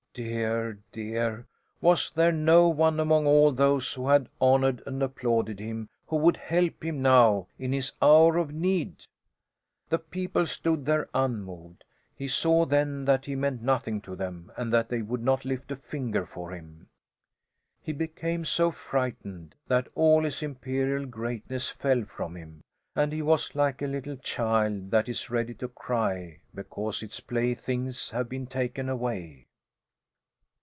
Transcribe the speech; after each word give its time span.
Dear, 0.13 0.77
dear! 0.91 1.45
Was 1.79 2.11
there 2.13 2.33
no 2.33 2.67
one 2.67 2.99
among 2.99 3.25
all 3.25 3.53
those 3.53 3.93
who 3.93 4.09
had 4.09 4.27
honoured 4.41 4.83
and 4.85 5.01
applauded 5.01 5.57
him 5.61 5.87
who 6.07 6.17
would 6.17 6.35
help 6.35 6.83
him 6.83 7.01
now, 7.01 7.47
in 7.57 7.71
his 7.71 7.93
hour 8.01 8.35
of 8.37 8.51
need? 8.51 9.05
The 9.87 9.99
people 9.99 10.45
stood 10.47 10.85
there, 10.85 11.07
unmoved. 11.13 11.85
He 12.13 12.27
saw 12.27 12.65
then 12.65 13.05
that 13.05 13.23
he 13.23 13.37
meant 13.37 13.61
nothing 13.61 14.01
to 14.01 14.17
them 14.17 14.51
and 14.57 14.73
that 14.73 14.89
they 14.89 15.01
would 15.01 15.23
not 15.23 15.45
lift 15.45 15.71
a 15.71 15.77
finger 15.77 16.25
for 16.25 16.51
him. 16.53 16.89
He 17.81 17.93
became 17.93 18.43
so 18.43 18.69
frightened 18.69 19.55
that 19.69 19.87
all 19.95 20.25
his 20.25 20.43
imperial 20.43 21.05
greatness 21.05 21.69
fell 21.69 22.03
from 22.03 22.35
him, 22.35 22.65
and 22.97 23.13
he 23.13 23.21
was 23.21 23.55
like 23.55 23.81
a 23.81 23.87
little 23.87 24.17
child 24.17 24.91
that 24.91 25.07
is 25.07 25.29
ready 25.29 25.53
to 25.53 25.69
cry 25.69 26.41
because 26.53 27.01
its 27.01 27.21
playthings 27.21 28.09
have 28.09 28.27
been 28.27 28.45
taken 28.45 28.89
away. 28.89 29.47